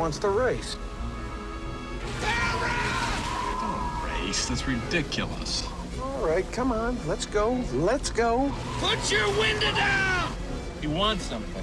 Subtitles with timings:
[0.00, 0.78] wants to race.
[4.02, 4.48] Race?
[4.48, 5.68] That's ridiculous.
[6.02, 6.96] All right, come on.
[7.06, 7.62] Let's go.
[7.74, 8.50] Let's go.
[8.78, 10.32] Put your window down!
[10.80, 11.62] He wants something.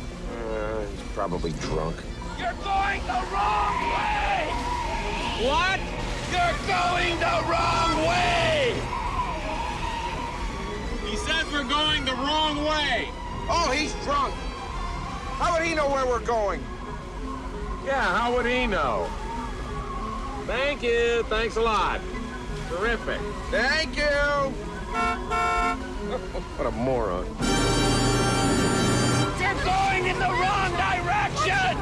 [0.52, 1.96] Uh, he's probably drunk.
[2.38, 4.46] You're going the wrong way!
[5.42, 5.80] What?
[6.30, 8.80] You're going the wrong way!
[11.10, 13.10] He says we're going the wrong way.
[13.50, 14.32] Oh, he's drunk.
[15.40, 16.62] How would he know where we're going?
[17.88, 19.10] Yeah, how would he know?
[20.46, 21.24] Thank you.
[21.30, 22.02] Thanks a lot.
[22.68, 23.22] Terrific.
[23.50, 24.04] Thank you.
[26.58, 27.26] what a moron.
[29.40, 31.78] You're going in the wrong direction!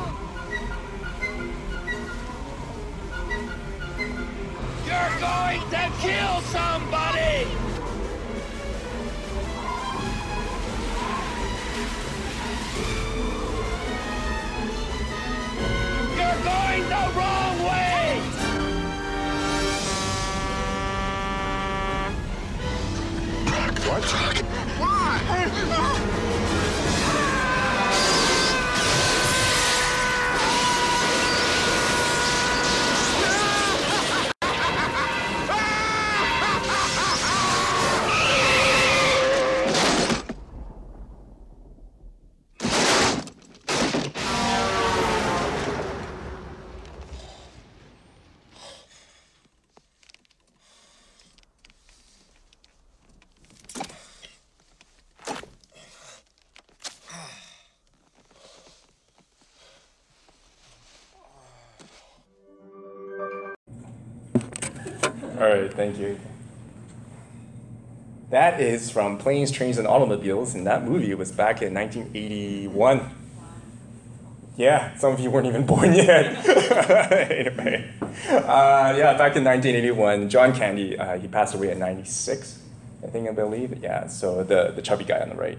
[4.85, 7.47] You're going to kill somebody!
[17.13, 17.34] Going the
[65.65, 66.19] Right, thank you.
[68.29, 73.09] That is from Planes, Trains, and Automobiles, and that movie was back in 1981.
[74.57, 76.47] Yeah, some of you weren't even born yet.
[77.11, 77.91] anyway,
[78.29, 82.61] uh, yeah, back in 1981, John Candy, uh, he passed away at 96,
[83.03, 83.81] I think I believe.
[83.81, 85.57] Yeah, so the, the chubby guy on the right.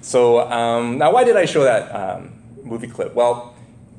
[0.00, 2.32] So um, now, why did I show that um,
[2.64, 3.14] movie clip?
[3.14, 3.54] Well,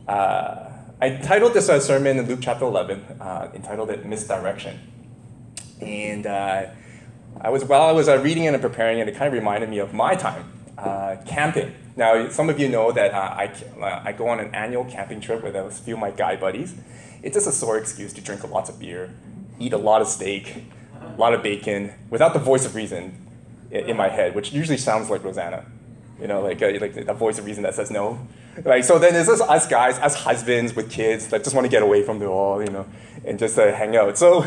[0.10, 4.80] uh, I titled this sermon in Luke chapter 11, uh, entitled it Misdirection.
[5.82, 6.68] And uh,
[7.40, 9.70] I was while I was uh, reading it and preparing it, it kind of reminded
[9.70, 11.74] me of my time uh, camping.
[11.96, 13.52] Now, some of you know that uh, I,
[13.82, 16.76] uh, I go on an annual camping trip with a few of my guy buddies.
[17.24, 19.12] It's just a sore excuse to drink lots of beer,
[19.60, 20.66] eat a lot of steak,
[21.02, 23.28] a lot of bacon, without the voice of reason
[23.72, 25.66] in, in my head, which usually sounds like Rosanna.
[26.22, 28.20] You know, like, uh, like that voice of reason that says no.
[28.64, 31.70] Like, so then there's just us guys, us husbands with kids that just want to
[31.70, 32.88] get away from the all, you know,
[33.24, 34.18] and just uh, hang out.
[34.18, 34.46] So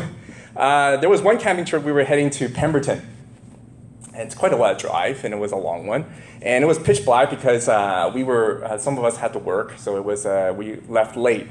[0.55, 3.07] uh, there was one camping trip we were heading to Pemberton.
[4.13, 6.05] And it's quite a lot of drive, and it was a long one.
[6.41, 9.39] And it was pitch black because uh, we were, uh, some of us had to
[9.39, 11.47] work, so it was, uh, we left late.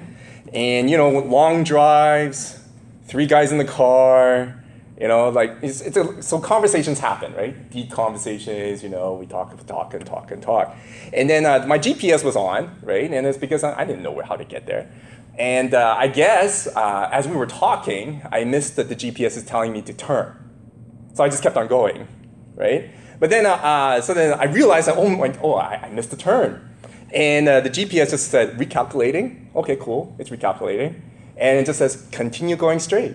[0.52, 2.62] And, you know, long drives,
[3.06, 4.62] three guys in the car,
[5.00, 7.70] you know, like, it's, it's a, so conversations happen, right?
[7.70, 10.76] Deep conversations, you know, we talk, and talk, and talk, and talk.
[11.14, 13.10] And then uh, my GPS was on, right?
[13.10, 14.90] And it's because I, I didn't know how to get there.
[15.38, 19.44] And uh, I guess uh, as we were talking, I missed that the GPS is
[19.44, 20.36] telling me to turn.
[21.14, 22.06] So I just kept on going,
[22.54, 22.90] right?
[23.18, 26.10] But then, uh, uh, so then I realized that, oh, my, oh I, I missed
[26.10, 26.68] the turn.
[27.12, 29.54] And uh, the GPS just said, recalculating.
[29.54, 31.00] Okay, cool, it's recalculating.
[31.36, 33.14] And it just says, continue going straight.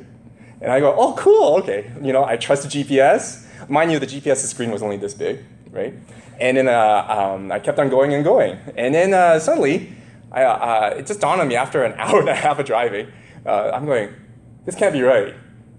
[0.62, 1.92] And I go, oh, cool, okay.
[2.02, 3.46] You know, I trust the GPS.
[3.70, 5.94] Mind you, the GPS screen was only this big, right?
[6.40, 8.58] And then uh, um, I kept on going and going.
[8.76, 9.96] And then suddenly,
[10.32, 13.12] I, uh, it just dawned on me after an hour and a half of driving,
[13.46, 14.14] uh, I'm going,
[14.66, 15.34] this can't be right.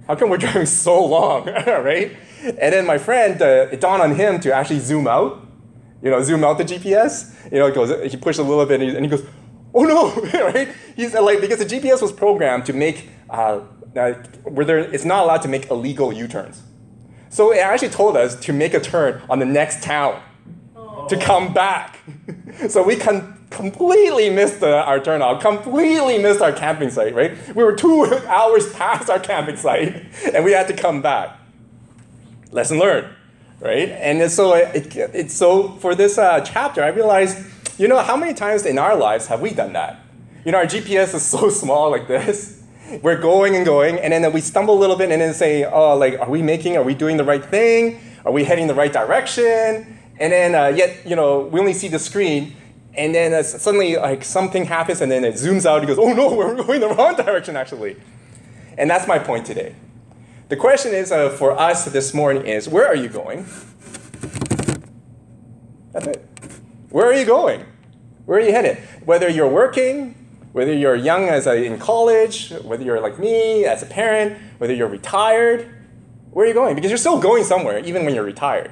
[0.07, 2.17] How come we're driving so long, right?
[2.43, 5.47] And then my friend, uh, it dawned on him to actually zoom out,
[6.03, 7.35] you know, zoom out the GPS.
[7.51, 9.25] You know, goes, he pushed a little bit and he, and he goes,
[9.75, 10.15] oh no,
[10.45, 10.69] right?
[10.95, 13.61] He's uh, like, because the GPS was programmed to make, uh,
[13.97, 14.13] uh,
[14.45, 16.63] where there, it's not allowed to make illegal U-turns.
[17.29, 20.23] So it actually told us to make a turn on the next town
[21.09, 21.99] to come back.
[22.69, 27.37] so we con- completely missed our turnout, completely missed our camping site, right?
[27.55, 31.39] We were two hours past our camping site and we had to come back.
[32.51, 33.09] Lesson learned,
[33.61, 33.89] right?
[33.89, 37.39] And so, it, it, so for this uh, chapter, I realized,
[37.79, 40.01] you know, how many times in our lives have we done that?
[40.45, 42.63] You know, our GPS is so small like this.
[43.03, 45.97] We're going and going, and then we stumble a little bit and then say, oh,
[45.97, 47.99] like, are we making, are we doing the right thing?
[48.25, 49.99] Are we heading the right direction?
[50.21, 52.55] And then, uh, yet, you know, we only see the screen,
[52.97, 56.13] and then uh, suddenly, like, something happens, and then it zooms out, and goes, oh
[56.13, 57.97] no, we're going the wrong direction, actually.
[58.79, 59.75] And that's my point today.
[60.49, 63.47] The question is uh, for us this morning is, where are you going?
[65.93, 66.29] That's it.
[66.91, 67.65] Where are you going?
[68.27, 68.79] Where are you headed?
[69.05, 70.15] Whether you're working,
[70.57, 74.73] Whether you're young as a, in college, whether you're like me as a parent, whether
[74.73, 75.69] you're retired,
[76.31, 76.75] where are you going?
[76.75, 78.71] Because you're still going somewhere, even when you're retired.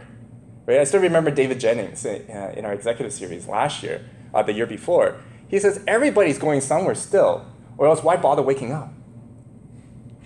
[0.66, 0.81] Right?
[0.81, 4.52] I still remember David Jennings in, uh, in our executive series last year, uh, the
[4.52, 5.16] year before.
[5.49, 7.46] He says everybody's going somewhere still,
[7.76, 8.93] or else why bother waking up?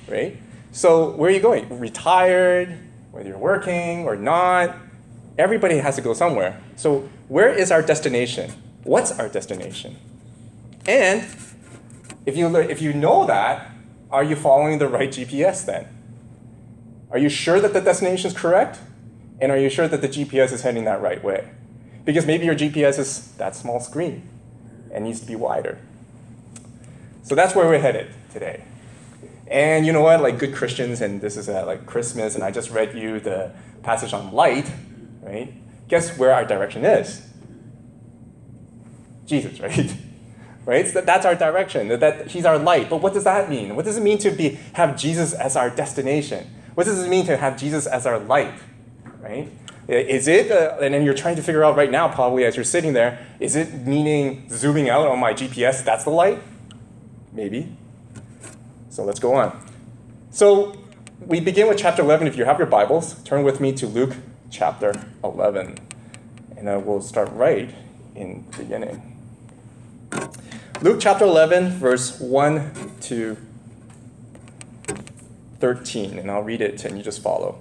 [0.06, 0.38] Right?
[0.70, 1.81] So where are you going?
[1.81, 2.79] Retired,
[3.11, 4.76] whether you're working or not,
[5.37, 6.61] everybody has to go somewhere.
[6.76, 8.52] So where is our destination?
[8.85, 9.96] What's our destination?
[10.87, 11.26] And
[12.26, 13.70] if you, if you know that,
[14.11, 15.88] are you following the right GPS then?
[17.11, 18.79] Are you sure that the destination is correct?
[19.40, 21.50] And are you sure that the GPS is heading that right way?
[22.05, 24.29] Because maybe your GPS is that small screen
[24.93, 25.79] and needs to be wider.
[27.23, 28.64] So that's where we're headed today.
[29.46, 30.20] And you know what?
[30.20, 33.52] Like good Christians, and this is at like Christmas, and I just read you the
[33.82, 34.70] passage on light,
[35.23, 35.52] right?
[35.88, 37.26] Guess where our direction is?
[39.26, 39.94] Jesus, right?
[40.67, 40.88] right?
[40.88, 41.88] So that's our direction.
[41.88, 42.90] That he's our light.
[42.90, 43.76] But what does that mean?
[43.76, 46.46] What does it mean to be have Jesus as our destination?
[46.75, 48.55] What does it mean to have Jesus as our light?
[49.28, 49.52] Right?
[49.88, 52.64] Is it, uh, and then you're trying to figure out right now, probably as you're
[52.64, 56.42] sitting there, is it meaning zooming out on my GPS, that's the light?
[57.32, 57.76] Maybe.
[58.88, 59.66] So let's go on.
[60.30, 60.78] So
[61.20, 62.26] we begin with chapter 11.
[62.26, 64.16] If you have your Bibles, turn with me to Luke
[64.50, 65.76] chapter 11.
[66.56, 67.75] And uh, we'll start right
[68.14, 69.14] in the beginning.
[70.80, 73.36] Luke chapter 11, verse 1 to
[75.60, 76.19] 13.
[76.19, 77.60] And I'll read it and you just follow.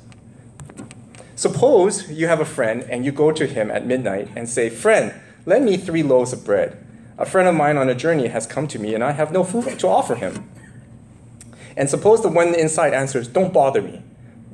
[1.41, 5.11] Suppose you have a friend and you go to him at midnight and say, Friend,
[5.47, 6.77] lend me three loaves of bread.
[7.17, 9.43] A friend of mine on a journey has come to me and I have no
[9.43, 10.47] food to offer him.
[11.75, 14.03] And suppose the one inside answers, Don't bother me.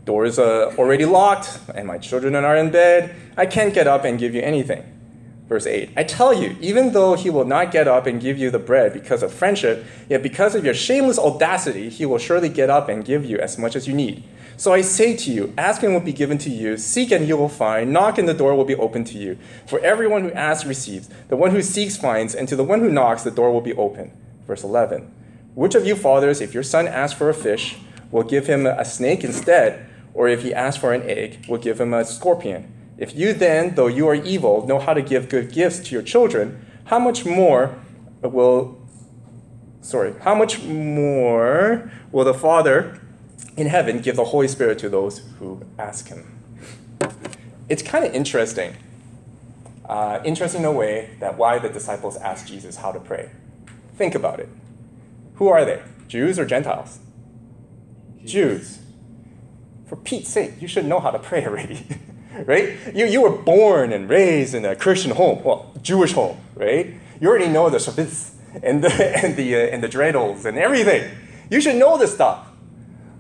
[0.05, 3.13] Doors are already locked, and my children are in bed.
[3.35, 4.85] I can't get up and give you anything.
[5.49, 8.49] Verse 8 I tell you, even though he will not get up and give you
[8.49, 12.69] the bread because of friendship, yet because of your shameless audacity, he will surely get
[12.69, 14.23] up and give you as much as you need.
[14.59, 17.37] So I say to you, ask and will be given to you, seek and you
[17.37, 19.37] will find, knock and the door will be opened to you.
[19.67, 22.89] For everyone who asks receives, the one who seeks finds, and to the one who
[22.89, 24.11] knocks the door will be open.
[24.47, 25.13] Verse 11.
[25.53, 27.77] Which of you fathers, if your son asks for a fish,
[28.09, 29.87] will give him a snake instead?
[30.15, 32.73] Or if he asks for an egg, will give him a scorpion?
[32.97, 36.01] If you then, though you are evil, know how to give good gifts to your
[36.01, 37.79] children, how much more
[38.23, 38.81] will
[39.81, 42.99] sorry, how much more will the Father
[43.55, 46.39] in heaven give the Holy Spirit to those who ask him?
[47.69, 48.75] It's kind of interesting.
[49.87, 53.31] Uh, interesting in a way that why the disciples asked Jesus how to pray.
[53.95, 54.49] Think about it.
[55.35, 55.81] Who are they?
[56.07, 56.99] Jews or Gentiles?
[58.25, 58.79] Jews.
[59.87, 61.85] For Pete's sake, you should know how to pray already.
[62.45, 62.77] right?
[62.93, 66.93] You, you were born and raised in a Christian home, well, Jewish home, right?
[67.19, 71.09] You already know the Shabbos and the, and the, uh, and the dreidels and everything.
[71.49, 72.46] You should know this stuff,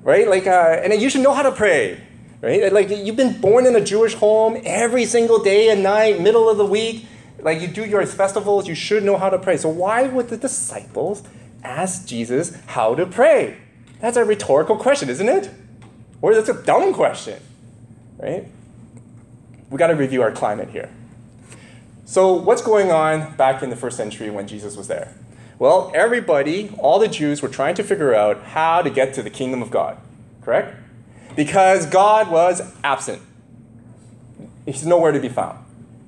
[0.03, 0.27] right?
[0.27, 2.01] Like, uh, and you should know how to pray,
[2.41, 2.71] right?
[2.71, 6.57] Like, you've been born in a Jewish home every single day and night, middle of
[6.57, 7.05] the week.
[7.39, 9.57] Like, you do your festivals, you should know how to pray.
[9.57, 11.23] So, why would the disciples
[11.63, 13.57] ask Jesus how to pray?
[13.99, 15.49] That's a rhetorical question, isn't it?
[16.21, 17.41] Or that's a dumb question,
[18.17, 18.47] right?
[19.69, 20.89] We got to review our climate here.
[22.05, 25.13] So, what's going on back in the first century when Jesus was there?
[25.59, 29.31] Well, everybody, all the Jews, were trying to figure out how to get to the
[29.31, 29.97] kingdom of God,
[30.41, 30.75] correct?
[31.35, 33.23] Because God was absent.
[34.65, 35.63] He's nowhere to be found.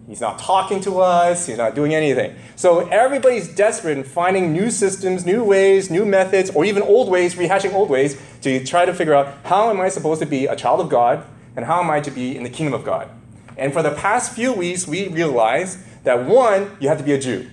[0.08, 2.36] He's not talking to us, he's not doing anything.
[2.56, 7.36] So everybody's desperate in finding new systems, new ways, new methods, or even old ways,
[7.36, 10.56] rehashing old ways, to try to figure out how am I supposed to be a
[10.56, 11.24] child of God
[11.56, 13.10] and how am I to be in the kingdom of God.
[13.58, 17.20] And for the past few weeks, we realized that one, you have to be a
[17.20, 17.50] Jew,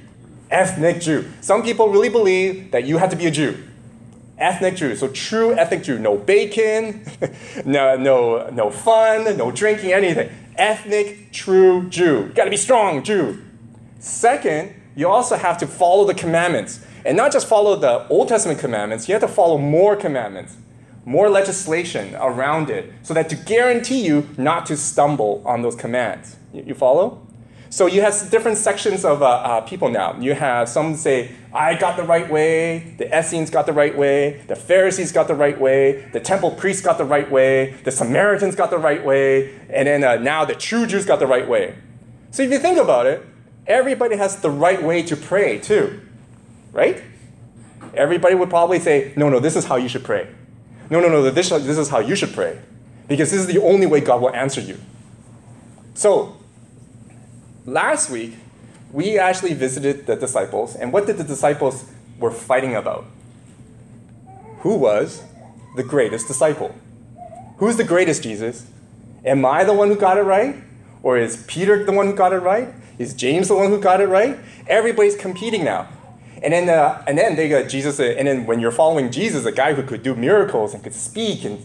[0.50, 1.30] ethnic Jew.
[1.40, 3.62] Some people really believe that you have to be a Jew.
[4.38, 5.98] Ethnic Jew, so true ethnic Jew.
[5.98, 7.06] No bacon,
[7.64, 12.26] no, no, no fun, no drinking, anything ethnic, true Jew.
[12.26, 13.42] You gotta be strong, Jew.
[13.98, 16.84] Second, you also have to follow the commandments.
[17.04, 20.56] And not just follow the Old Testament commandments, you have to follow more commandments,
[21.04, 26.36] more legislation around it, so that to guarantee you not to stumble on those commands.
[26.52, 27.25] You, you follow?
[27.76, 30.18] So you have different sections of uh, uh, people now.
[30.18, 34.40] You have some say I got the right way, the Essenes got the right way,
[34.48, 38.56] the Pharisees got the right way, the temple priests got the right way, the Samaritans
[38.56, 41.76] got the right way, and then uh, now the true Jews got the right way.
[42.30, 43.22] So if you think about it,
[43.66, 46.00] everybody has the right way to pray too,
[46.72, 47.02] right?
[47.92, 50.26] Everybody would probably say, no, no, this is how you should pray.
[50.88, 52.58] No, no, no, this, this is how you should pray.
[53.06, 54.80] Because this is the only way God will answer you.
[55.92, 56.38] So,
[57.66, 58.34] last week,
[58.92, 61.84] we actually visited the disciples, and what did the disciples
[62.18, 63.04] were fighting about?
[64.60, 65.22] Who was
[65.76, 66.74] the greatest disciple?
[67.58, 68.66] Who's the greatest, Jesus?
[69.24, 70.56] Am I the one who got it right?
[71.02, 72.68] Or is Peter the one who got it right?
[72.98, 74.38] Is James the one who got it right?
[74.66, 75.88] Everybody's competing now.
[76.42, 79.46] And then, uh, and then they got Jesus, uh, and then when you're following Jesus,
[79.46, 81.58] a guy who could do miracles and could speak and,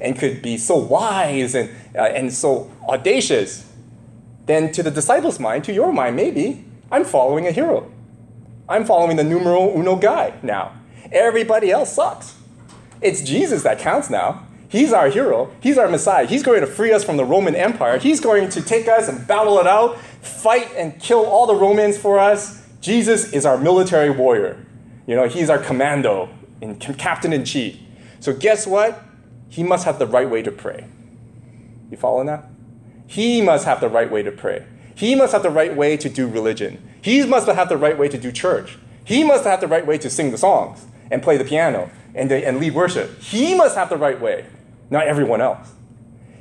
[0.00, 3.71] and could be so wise and, uh, and so audacious,
[4.46, 7.90] then to the disciples' mind, to your mind, maybe, I'm following a hero.
[8.68, 10.74] I'm following the numero uno guy now.
[11.10, 12.36] Everybody else sucks.
[13.00, 14.46] It's Jesus that counts now.
[14.68, 15.54] He's our hero.
[15.60, 16.26] He's our Messiah.
[16.26, 17.98] He's going to free us from the Roman Empire.
[17.98, 21.98] He's going to take us and battle it out, fight and kill all the Romans
[21.98, 24.66] for us Jesus is our military warrior.
[25.06, 26.28] You know, he's our commando
[26.60, 27.78] and captain in chief.
[28.18, 29.04] So guess what?
[29.48, 30.88] He must have the right way to pray.
[31.90, 32.44] You following that?
[33.12, 34.64] He must have the right way to pray.
[34.94, 36.82] He must have the right way to do religion.
[37.02, 38.78] He must have the right way to do church.
[39.04, 42.32] He must have the right way to sing the songs and play the piano and,
[42.32, 43.20] and lead worship.
[43.20, 44.46] He must have the right way,
[44.88, 45.72] not everyone else.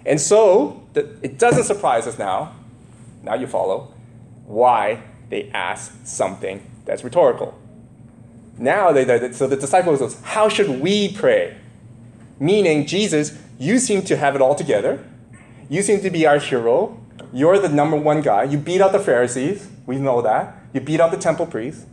[0.06, 2.56] And so it doesn't surprise us now,
[3.22, 3.94] now you follow,
[4.46, 7.54] why they ask something that's rhetorical.
[8.58, 11.58] Now, they, they, so the disciples goes, how should we pray?
[12.40, 15.06] Meaning, Jesus, you seem to have it all together.
[15.72, 17.00] You seem to be our hero.
[17.32, 18.44] You're the number one guy.
[18.44, 19.70] You beat out the Pharisees.
[19.86, 20.54] We know that.
[20.74, 21.86] You beat out the temple priests.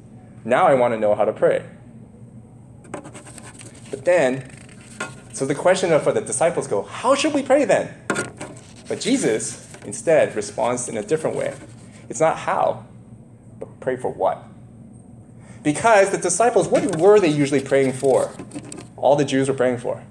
[0.45, 1.65] Now I want to know how to pray.
[2.91, 4.51] But then,
[5.33, 7.95] so the question for the disciples go, how should we pray then?
[8.89, 11.55] But Jesus instead responds in a different way.
[12.09, 12.85] It's not how,
[13.61, 14.43] but pray for what?
[15.63, 18.33] Because the disciples, what were they usually praying for?
[18.97, 20.03] All the Jews were praying for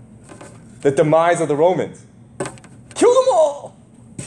[0.83, 2.05] the demise of the Romans.
[2.97, 3.77] Kill them all,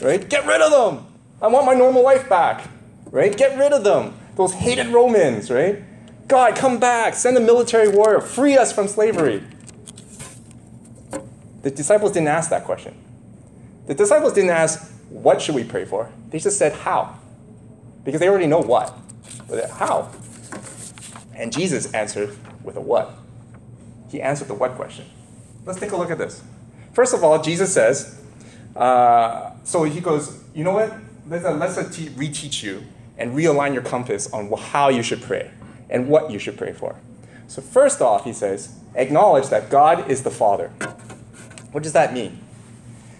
[0.00, 0.28] right?
[0.28, 1.06] Get rid of them.
[1.42, 2.68] I want my normal life back,
[3.10, 3.36] right?
[3.36, 4.14] Get rid of them.
[4.36, 5.82] Those hated Romans, right?
[6.28, 7.14] God, come back.
[7.14, 8.20] Send a military warrior.
[8.20, 9.42] Free us from slavery.
[11.62, 12.94] The disciples didn't ask that question.
[13.86, 16.10] The disciples didn't ask, what should we pray for?
[16.30, 17.18] They just said, how?
[18.04, 18.96] Because they already know what.
[19.48, 20.10] But how?
[21.34, 23.12] And Jesus answered with a what?
[24.10, 25.06] He answered the what question.
[25.66, 26.42] Let's take a look at this.
[26.92, 28.19] First of all, Jesus says,
[28.80, 30.94] uh, so he goes, you know what?
[31.28, 32.82] Let's, uh, let's uh, te- reteach you
[33.18, 35.50] and realign your compass on how you should pray
[35.90, 36.96] and what you should pray for.
[37.46, 40.68] So, first off, he says, acknowledge that God is the Father.
[41.72, 42.38] What does that mean?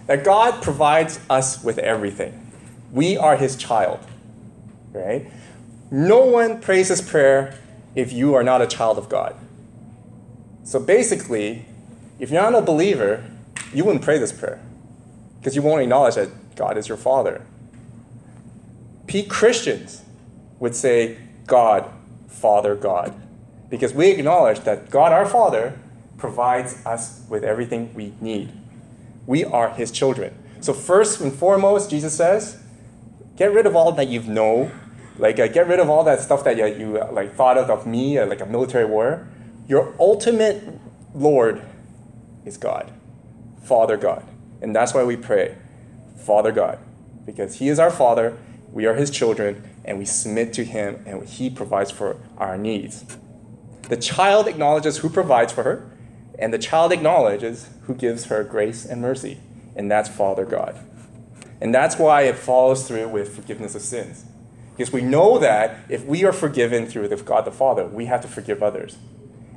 [0.07, 2.51] That God provides us with everything.
[2.91, 3.99] We are his child,
[4.91, 5.31] right?
[5.91, 7.57] No one prays this prayer
[7.93, 9.35] if you are not a child of God.
[10.63, 11.65] So basically,
[12.19, 13.23] if you're not a believer,
[13.73, 14.59] you wouldn't pray this prayer
[15.41, 17.41] because you won't acknowledge that God is your Father.
[19.07, 20.03] P Christians
[20.59, 21.17] would say,
[21.47, 21.91] God,
[22.29, 23.13] Father, God,
[23.69, 25.77] because we acknowledge that God, our Father,
[26.17, 28.51] provides us with everything we need.
[29.25, 30.37] We are His children.
[30.61, 32.61] So, first and foremost, Jesus says,
[33.35, 34.71] get rid of all that you know
[35.21, 37.85] like, uh, get rid of all that stuff that you uh, like thought of of
[37.85, 39.27] me, uh, like a military warrior.
[39.67, 40.63] Your ultimate
[41.13, 41.61] Lord
[42.43, 42.91] is God,
[43.63, 44.25] Father God,
[44.61, 45.57] and that's why we pray,
[46.17, 46.79] Father God,
[47.25, 48.37] because He is our Father,
[48.71, 53.05] we are His children, and we submit to Him, and He provides for our needs.
[53.89, 55.91] The child acknowledges who provides for her,
[56.39, 59.39] and the child acknowledges who gives her grace and mercy,
[59.75, 60.79] and that's Father God.
[61.59, 64.25] And that's why it follows through with forgiveness of sins.
[64.75, 68.21] Because we know that if we are forgiven through the God the Father, we have
[68.21, 68.97] to forgive others.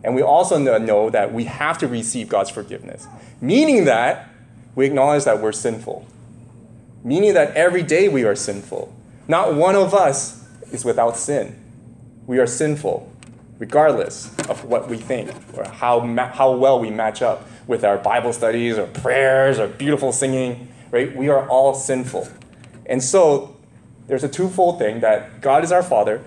[0.02, 3.06] And we also know that we have to receive God's forgiveness,
[3.40, 4.28] meaning that
[4.74, 6.06] we acknowledge that we're sinful,
[7.02, 8.94] meaning that every day we are sinful.
[9.28, 11.58] Not one of us is without sin.
[12.26, 13.10] We are sinful,
[13.58, 16.00] regardless of what we think or how,
[16.32, 21.14] how well we match up with our Bible studies or prayers or beautiful singing, right?
[21.14, 22.28] We are all sinful.
[22.86, 23.56] And so
[24.06, 26.22] there's a twofold thing that God is our Father,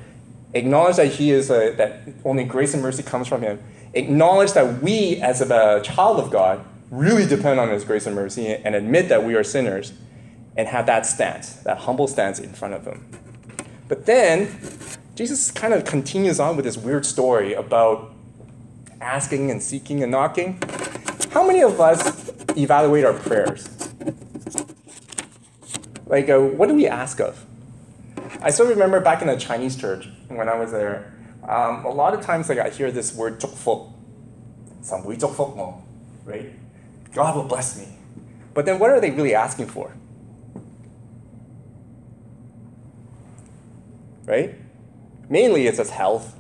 [0.54, 3.60] acknowledge that He is a, that only grace and mercy comes from Him,
[3.94, 8.48] acknowledge that we as a child of God really depend on His grace and mercy,
[8.48, 9.94] and admit that we are sinners,
[10.56, 13.06] and have that stance, that humble stance in front of Him.
[13.88, 14.58] But then
[15.16, 18.14] Jesus kind of continues on with this weird story about
[19.02, 20.60] asking and seeking and knocking.
[21.32, 23.70] How many of us evaluate our prayers?
[26.06, 27.46] Like, uh, what do we ask of?
[28.42, 31.14] I still remember back in the Chinese church when I was there,
[31.48, 33.94] um, a lot of times like I hear this word 祝福,
[36.26, 36.52] right?
[37.14, 37.88] God will bless me.
[38.54, 39.94] But then what are they really asking for?
[44.26, 44.56] Right?
[45.30, 46.36] Mainly it's just health,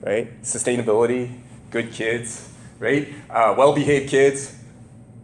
[0.00, 0.40] right?
[0.42, 1.40] Sustainability,
[1.70, 3.08] good kids, right?
[3.30, 4.54] Uh, well-behaved kids,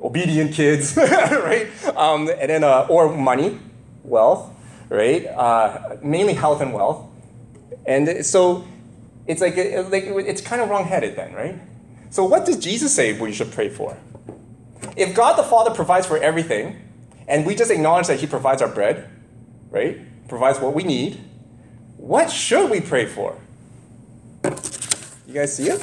[0.02, 1.68] obedient kids, right?
[1.96, 3.58] Um, and then uh, or money,
[4.02, 4.50] wealth,
[4.88, 5.26] right?
[5.26, 7.06] Uh, mainly health and wealth,
[7.86, 8.66] and so
[9.26, 11.58] it's like like it's kind of wrong-headed then, right?
[12.10, 13.96] So what does Jesus say we should pray for?
[14.96, 16.80] If God the Father provides for everything,
[17.26, 19.08] and we just acknowledge that He provides our bread,
[19.70, 20.00] right?
[20.28, 21.20] Provides what we need,
[21.96, 23.38] what should we pray for?
[25.26, 25.82] You guys see it?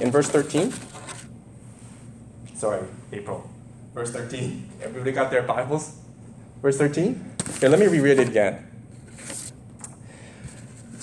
[0.00, 0.72] In verse 13?
[2.54, 3.48] Sorry, April.
[3.94, 4.70] Verse 13.
[4.82, 5.96] Everybody got their Bibles?
[6.60, 7.32] Verse 13?
[7.56, 8.73] Okay, let me reread it again.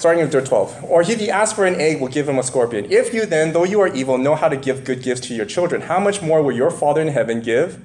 [0.02, 0.86] Starting at verse 12.
[0.86, 2.92] Or if ask for an egg, will give him a scorpion.
[2.92, 5.46] If you then, though you are evil, know how to give good gifts to your
[5.46, 7.80] children, how much more will your Father in heaven give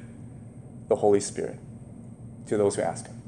[0.88, 1.58] the Holy Spirit
[2.46, 3.20] to those who ask him?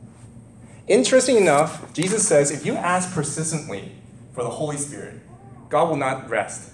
[0.87, 3.93] Interesting enough, Jesus says if you ask persistently
[4.33, 5.21] for the Holy Spirit,
[5.69, 6.73] God will not rest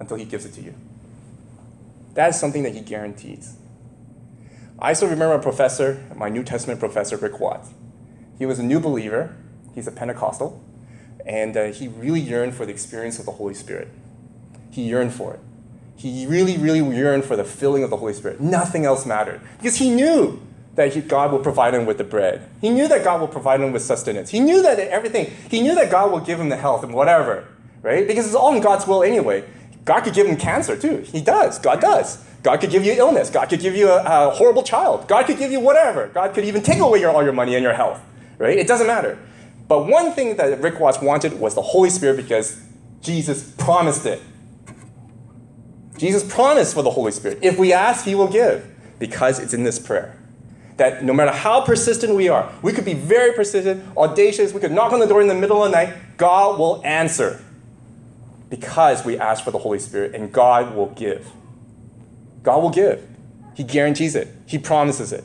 [0.00, 0.74] until he gives it to you.
[2.14, 3.54] That is something that he guarantees.
[4.80, 7.68] I still remember a professor, my New Testament professor, Rikk Watts.
[8.36, 9.36] He was a new believer,
[9.76, 10.60] he's a Pentecostal,
[11.26, 13.88] and uh, he really yearned for the experience of the Holy Spirit.
[14.70, 15.40] He yearned for it.
[15.96, 18.40] He really, really yearned for the filling of the Holy Spirit.
[18.40, 20.40] Nothing else mattered because he knew
[20.74, 22.48] that he, God will provide him with the bread.
[22.60, 24.30] He knew that God will provide him with sustenance.
[24.30, 27.46] He knew that everything, he knew that God will give him the health and whatever,
[27.82, 28.06] right?
[28.06, 29.44] Because it's all in God's will anyway.
[29.84, 30.98] God could give him cancer too.
[30.98, 31.58] He does.
[31.58, 32.24] God does.
[32.42, 33.30] God could give you illness.
[33.30, 35.06] God could give you a, a horrible child.
[35.06, 36.08] God could give you whatever.
[36.08, 38.00] God could even take away your, all your money and your health,
[38.38, 38.58] right?
[38.58, 39.18] It doesn't matter.
[39.72, 42.60] But one thing that Rikk Watts wanted was the Holy Spirit because
[43.00, 44.20] Jesus promised it.
[45.96, 47.38] Jesus promised for the Holy Spirit.
[47.40, 50.14] If we ask, He will give because it's in this prayer.
[50.76, 54.72] That no matter how persistent we are, we could be very persistent, audacious, we could
[54.72, 57.42] knock on the door in the middle of the night, God will answer
[58.50, 61.26] because we ask for the Holy Spirit and God will give.
[62.42, 63.08] God will give.
[63.54, 65.24] He guarantees it, He promises it.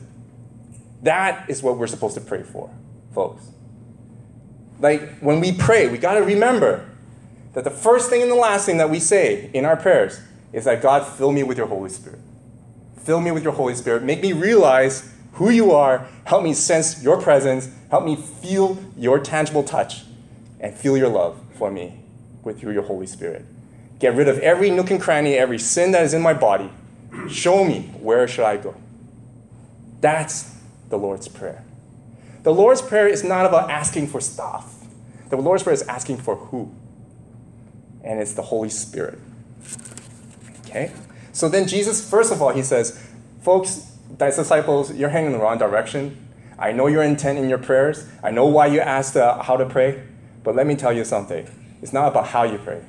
[1.02, 2.70] That is what we're supposed to pray for,
[3.12, 3.44] folks.
[4.80, 6.88] Like when we pray, we got to remember
[7.54, 10.20] that the first thing and the last thing that we say in our prayers
[10.52, 12.20] is that God, fill me with your Holy Spirit.
[13.00, 14.02] Fill me with your Holy Spirit.
[14.02, 16.06] Make me realize who you are.
[16.24, 17.70] Help me sense your presence.
[17.90, 20.04] Help me feel your tangible touch
[20.60, 22.00] and feel your love for me
[22.42, 23.44] with your Holy Spirit.
[23.98, 26.70] Get rid of every nook and cranny, every sin that is in my body.
[27.28, 28.74] Show me where should I go.
[30.00, 30.54] That's
[30.88, 31.64] the Lord's Prayer.
[32.42, 34.86] The Lord's Prayer is not about asking for stuff.
[35.30, 36.74] The Lord's Prayer is asking for who?
[38.02, 39.18] And it's the Holy Spirit.
[40.66, 40.92] Okay?
[41.32, 43.02] So then Jesus, first of all, he says,
[43.42, 46.28] folks, disciples, you're heading in the wrong direction.
[46.58, 48.08] I know your intent in your prayers.
[48.22, 50.02] I know why you asked uh, how to pray.
[50.42, 51.48] But let me tell you something.
[51.82, 52.82] It's not about how you pray.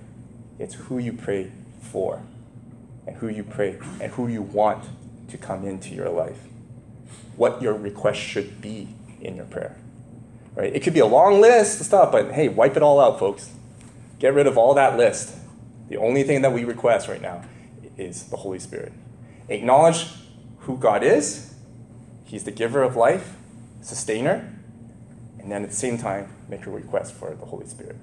[0.58, 2.22] It's who you pray for
[3.06, 4.86] and who you pray and who you want
[5.30, 6.40] to come into your life.
[7.36, 8.88] What your request should be
[9.22, 9.78] in your prayer.
[10.56, 10.76] Right?
[10.76, 13.52] It could be a long list of stuff, but hey, wipe it all out, folks.
[14.20, 15.36] Get rid of all that list.
[15.88, 17.44] The only thing that we request right now
[17.98, 18.94] is the Holy Spirit.
[19.48, 20.08] Acknowledge
[20.60, 21.54] who God is.
[22.26, 23.36] He's the giver of life,
[23.82, 24.54] sustainer,
[25.40, 27.96] and then at the same time, make a request for the Holy Spirit.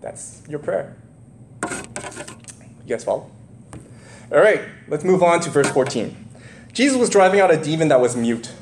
[0.00, 0.96] That's your prayer.
[1.64, 3.30] You guys follow?
[4.32, 6.16] All right, let's move on to verse 14.
[6.72, 8.52] Jesus was driving out a demon that was mute.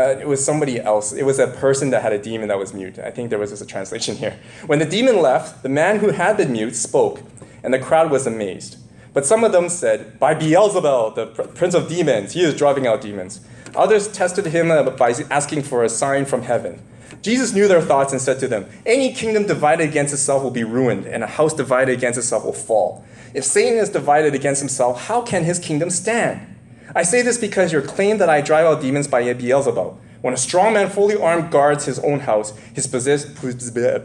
[0.00, 1.12] Uh, it was somebody else.
[1.12, 2.98] It was a person that had a demon that was mute.
[2.98, 4.38] I think there was just a translation here.
[4.64, 7.20] When the demon left, the man who had been mute spoke,
[7.62, 8.78] and the crowd was amazed.
[9.12, 13.02] But some of them said, By Beelzebul, the prince of demons, he is driving out
[13.02, 13.40] demons.
[13.74, 16.80] Others tested him by asking for a sign from heaven.
[17.20, 20.64] Jesus knew their thoughts and said to them, Any kingdom divided against itself will be
[20.64, 23.04] ruined, and a house divided against itself will fall.
[23.34, 26.56] If Satan is divided against himself, how can his kingdom stand?
[26.94, 29.96] I say this because your claim that I drive out demons by Beelzebul.
[30.20, 33.24] When a strong man fully armed guards his own house, his, possess-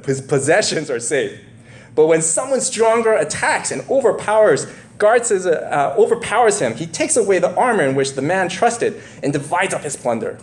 [0.06, 1.40] his possessions are safe.
[1.94, 4.68] But when someone stronger attacks and overpowers,
[4.98, 9.02] guards his, uh, overpowers him, he takes away the armor in which the man trusted
[9.24, 10.38] and divides up his plunder.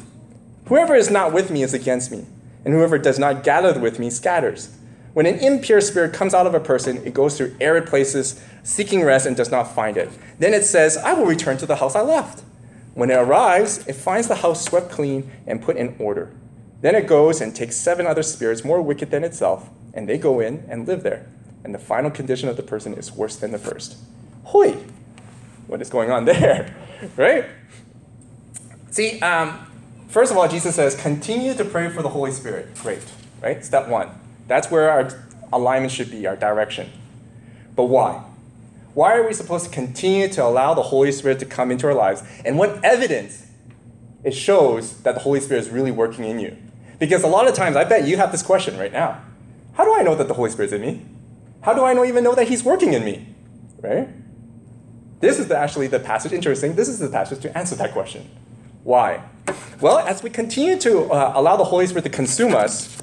[0.66, 2.26] Whoever is not with me is against me,
[2.64, 4.76] and whoever does not gather with me scatters.
[5.12, 9.02] When an impure spirit comes out of a person, it goes through arid places, seeking
[9.02, 10.10] rest, and does not find it.
[10.38, 12.42] Then it says, I will return to the house I left.
[12.94, 16.32] When it arrives, it finds the house swept clean and put in order.
[16.80, 20.40] Then it goes and takes seven other spirits more wicked than itself, and they go
[20.40, 21.26] in and live there.
[21.64, 23.96] And the final condition of the person is worse than the first.
[24.44, 24.76] Hoi!
[25.66, 26.74] What is going on there?
[27.16, 27.44] right?
[28.90, 29.66] See, um,
[30.08, 32.74] first of all, Jesus says, continue to pray for the Holy Spirit.
[32.76, 33.02] Great,
[33.42, 33.64] right?
[33.64, 34.08] Step one.
[34.46, 35.12] That's where our
[35.52, 36.90] alignment should be, our direction.
[37.76, 38.24] But why?
[38.94, 41.94] Why are we supposed to continue to allow the Holy Spirit to come into our
[41.94, 42.22] lives?
[42.44, 43.46] And what evidence
[44.22, 46.56] it shows that the Holy Spirit is really working in you?
[46.98, 49.20] Because a lot of times, I bet you have this question right now.
[49.74, 51.02] How do I know that the Holy Spirit's in me?
[51.62, 53.26] How do I know, even know that He's working in me?
[53.80, 54.08] Right?
[55.20, 58.28] This is the, actually the passage, interesting, this is the passage to answer that question.
[58.84, 59.22] Why?
[59.80, 62.98] Well, as we continue to uh, allow the Holy Spirit to consume us,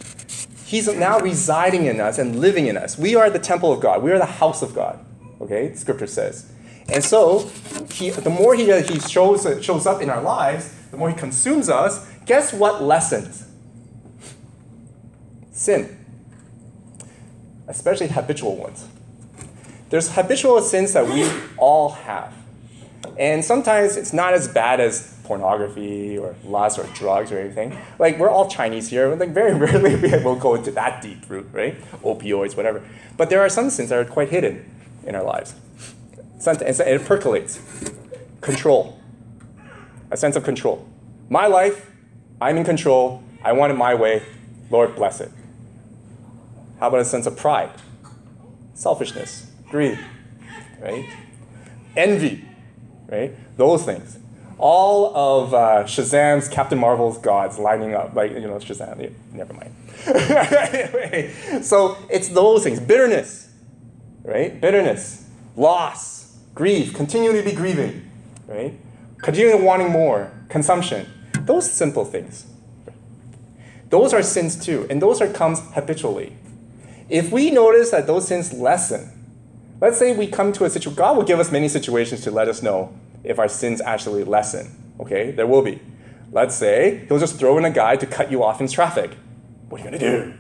[0.70, 2.96] He's now residing in us and living in us.
[2.96, 4.04] We are the temple of God.
[4.04, 5.04] We are the house of God.
[5.42, 6.52] Okay, Scripture says.
[6.90, 7.50] And so,
[7.92, 11.70] he, the more he, he shows, shows up in our lives, the more he consumes
[11.70, 13.48] us, guess what lessens?
[15.52, 15.98] Sin.
[17.68, 18.88] Especially habitual ones.
[19.90, 21.28] There's habitual sins that we
[21.58, 22.32] all have.
[23.18, 27.78] And sometimes it's not as bad as pornography or lust or drugs or anything.
[28.00, 29.14] Like we're all Chinese here.
[29.16, 31.80] Like very rarely we will go into that deep root, right?
[32.02, 32.84] Opioids, whatever.
[33.16, 34.66] But there are some sins that are quite hidden
[35.06, 35.54] in our lives.
[36.48, 37.60] And it percolates.
[38.42, 39.00] Control.
[40.10, 40.88] A sense of control.
[41.30, 41.92] My life,
[42.42, 43.22] I'm in control.
[43.44, 44.24] I want it my way.
[44.72, 45.32] Lord bless it.
[46.80, 47.70] How about a sense of pride?
[48.74, 50.00] Selfishness, greed,
[50.82, 51.06] right?
[51.96, 52.46] Envy,
[53.08, 53.32] right?
[53.58, 54.18] Those things
[54.60, 59.54] all of uh, Shazam's Captain Marvel's gods lining up, like, you know, Shazam, yeah, never
[59.54, 59.74] mind.
[60.06, 63.50] anyway, so it's those things bitterness,
[64.24, 64.60] right?
[64.60, 68.10] Bitterness, loss, grief, continually be grieving,
[68.48, 68.74] right?
[69.20, 71.08] Continually wanting more, consumption,
[71.42, 72.46] those simple things.
[73.90, 76.36] Those are sins too, and those are comes habitually.
[77.08, 79.10] If we notice that those sins lessen,
[79.82, 82.48] let's say we come to a situation, God will give us many situations to let
[82.48, 84.94] us know if our sins actually lessen.
[85.00, 85.80] Okay, there will be.
[86.32, 89.12] Let's say he'll just throw in a guy to cut you off in traffic.
[89.70, 90.34] What are you gonna do?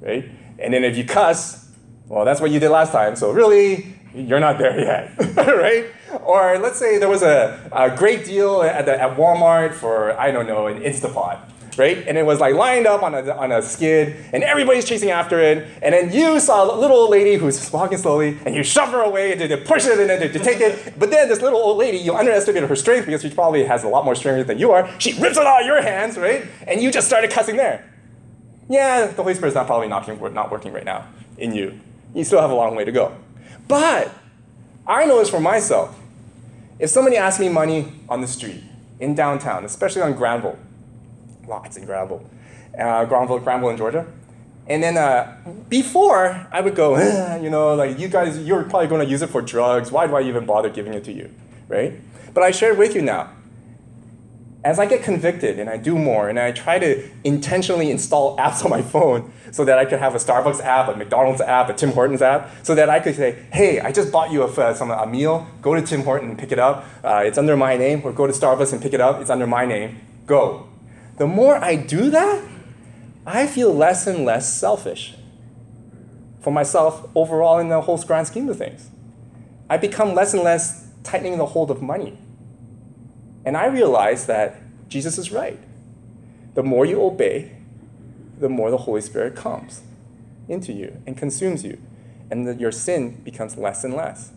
[0.00, 0.30] Right?
[0.58, 1.70] And then if you cuss,
[2.06, 3.16] well, that's what you did last time.
[3.16, 5.86] So really, you're not there yet, right?
[6.24, 10.30] Or let's say there was a, a great deal at, the, at Walmart for I
[10.30, 11.38] don't know an Instapot
[11.78, 12.06] right?
[12.06, 15.40] And it was like lined up on a, on a skid, and everybody's chasing after
[15.40, 15.66] it.
[15.82, 19.00] And then you saw a little old lady who's walking slowly, and you shove her
[19.00, 20.98] away and to push it and then to take it.
[20.98, 23.88] But then this little old lady, you underestimated her strength because she probably has a
[23.88, 24.88] lot more strength than you are.
[25.00, 26.46] She rips it out of your hands, right?
[26.66, 27.84] And you just started cussing there.
[28.68, 31.06] Yeah, the Holy Spirit's not probably not, not working right now
[31.38, 31.80] in you.
[32.14, 33.16] You still have a long way to go.
[33.66, 34.12] But
[34.86, 35.98] I know this for myself.
[36.78, 38.62] If somebody asks me money on the street
[39.00, 40.58] in downtown, especially on Granville,
[41.48, 42.28] lots in Granville,
[42.78, 44.06] uh, Granville, Granville in Georgia.
[44.68, 45.38] And then uh,
[45.70, 49.22] before, I would go, eh, you know, like you guys, you're probably going to use
[49.22, 49.90] it for drugs.
[49.90, 51.34] Why do I even bother giving it to you,
[51.68, 51.94] right?
[52.34, 53.30] But I share it with you now.
[54.64, 58.62] As I get convicted and I do more, and I try to intentionally install apps
[58.64, 61.72] on my phone so that I could have a Starbucks app, a McDonald's app, a
[61.72, 64.74] Tim Hortons app, so that I could say, hey, I just bought you a, uh,
[64.74, 66.84] some, a meal, go to Tim Horton and pick it up.
[67.02, 69.46] Uh, it's under my name, or go to Starbucks and pick it up, it's under
[69.46, 70.00] my name.
[70.26, 70.67] Go
[71.18, 72.44] the more I do that,
[73.26, 75.14] I feel less and less selfish
[76.40, 78.88] for myself overall in the whole grand scheme of things.
[79.68, 82.16] I become less and less tightening the hold of money.
[83.44, 85.58] And I realize that Jesus is right.
[86.54, 87.52] The more you obey,
[88.38, 89.82] the more the Holy Spirit comes
[90.48, 91.78] into you and consumes you,
[92.30, 94.30] and the, your sin becomes less and less.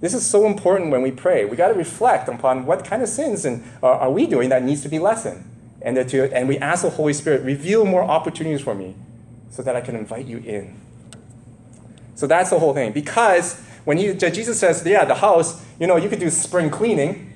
[0.00, 1.44] This is so important when we pray.
[1.46, 4.82] We got to reflect upon what kind of sins and, are we doing that needs
[4.82, 5.44] to be lessened
[5.86, 8.96] and, to, and we ask the Holy Spirit, reveal more opportunities for me
[9.50, 10.80] so that I can invite you in.
[12.16, 12.90] So that's the whole thing.
[12.90, 17.32] Because when he, Jesus says, yeah, the house, you know, you could do spring cleaning,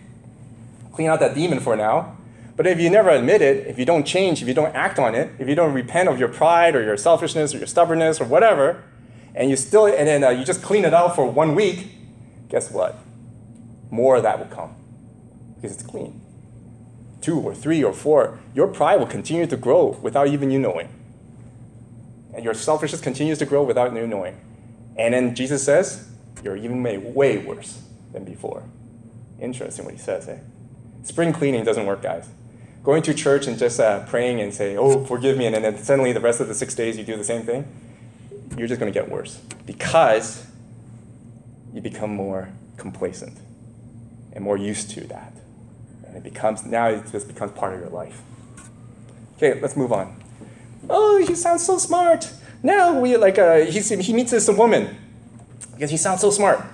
[0.93, 2.17] clean out that demon for now.
[2.57, 5.15] But if you never admit it, if you don't change, if you don't act on
[5.15, 8.25] it, if you don't repent of your pride or your selfishness or your stubbornness or
[8.25, 8.83] whatever,
[9.33, 11.87] and you still, and then uh, you just clean it out for one week,
[12.49, 12.99] guess what?
[13.93, 14.75] More of that will come
[15.55, 16.21] because it's clean
[17.21, 20.89] two or three or four, your pride will continue to grow without even you knowing.
[22.35, 24.41] And your selfishness continues to grow without you knowing.
[24.97, 26.09] And then Jesus says,
[26.43, 28.65] you're even made way worse than before.
[29.41, 30.39] Interesting what he says, eh?
[31.03, 32.29] Spring cleaning doesn't work, guys.
[32.83, 36.13] Going to church and just uh, praying and say, oh, forgive me, and then suddenly
[36.13, 37.67] the rest of the six days you do the same thing,
[38.57, 40.47] you're just going to get worse because
[41.73, 43.39] you become more complacent
[44.33, 45.33] and more used to that.
[46.11, 48.21] And it becomes, now it just becomes part of your life.
[49.37, 50.21] Okay, let's move on.
[50.89, 52.33] Oh, he sounds so smart.
[52.65, 54.97] Now we like, uh, he, he meets this woman
[55.73, 56.67] because he sounds so smart.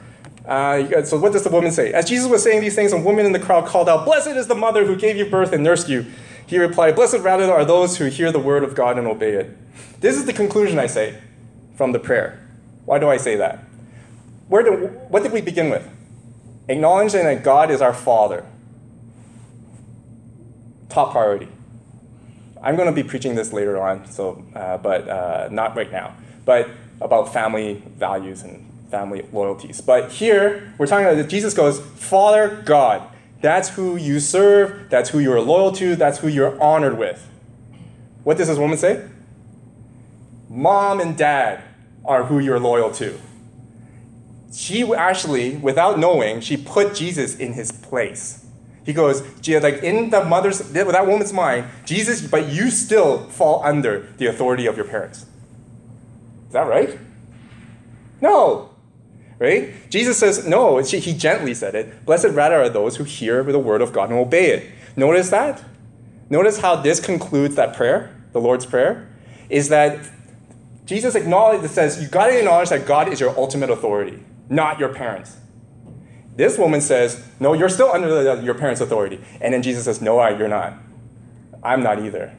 [0.47, 1.93] Uh, so what does the woman say?
[1.93, 4.47] As Jesus was saying these things, a woman in the crowd called out, Blessed is
[4.47, 6.07] the mother who gave you birth and nursed you.
[6.47, 9.55] He replied, Blessed rather are those who hear the word of God and obey it.
[10.01, 11.21] This is the conclusion I say
[11.75, 12.43] from the prayer.
[12.87, 13.65] Why do I say that?
[14.49, 15.87] Where do, what did we begin with?
[16.69, 18.47] Acknowledging that God is our Father.
[20.97, 21.47] Top priority.
[22.63, 26.17] I'm going to be preaching this later on, so, uh, but uh, not right now.
[26.47, 26.71] But
[27.03, 29.83] about family values and family loyalties.
[29.83, 33.07] But here, we're talking about Jesus goes, Father God.
[33.43, 37.29] That's who you serve, that's who you're loyal to, that's who you're honored with.
[38.25, 39.07] What does this woman say?
[40.49, 41.63] Mom and dad
[42.07, 43.21] are who you're loyal to.
[44.51, 48.46] She actually, without knowing, she put Jesus in his place.
[48.87, 54.09] He goes, like in the mother's, that woman's mind, Jesus, but you still fall under
[54.17, 55.27] the authority of your parents.
[56.47, 56.99] Is that right?
[58.23, 58.71] No
[59.39, 59.91] right?
[59.91, 62.05] Jesus says, no, he gently said it.
[62.05, 64.71] Blessed rather are those who hear the word of God and obey it.
[64.97, 65.63] Notice that?
[66.31, 69.09] Notice how this concludes that prayer, the Lord's Prayer,
[69.49, 70.11] is that
[70.87, 74.93] Jesus acknowledges, says, you got to acknowledge that God is your ultimate authority, not your
[74.93, 75.37] parents.
[76.37, 79.21] This woman says, no, you're still under the, your parents' authority.
[79.41, 80.75] And then Jesus says, no, I, you're not.
[81.63, 82.33] I'm not either.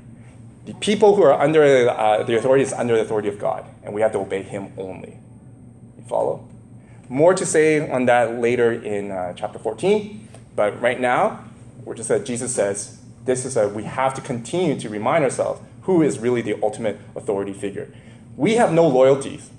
[0.65, 3.93] The people who are under uh, the authority is under the authority of God, and
[3.93, 5.17] we have to obey Him only.
[5.97, 6.47] You follow?
[7.09, 11.45] More to say on that later in uh, chapter 14, but right now,
[11.85, 15.61] we're just that Jesus says this is a we have to continue to remind ourselves
[15.83, 17.93] who is really the ultimate authority figure.
[18.35, 19.49] We have no loyalties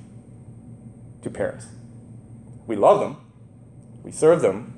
[1.23, 1.67] to parents.
[2.67, 3.17] We love them,
[4.09, 4.73] we serve them,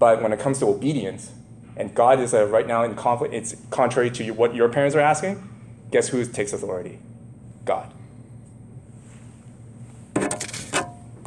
[0.00, 1.30] but when it comes to obedience,
[1.76, 5.00] and God is uh, right now in conflict, it's contrary to what your parents are
[5.00, 5.48] asking,
[5.92, 6.98] guess who takes authority?
[7.64, 7.92] God.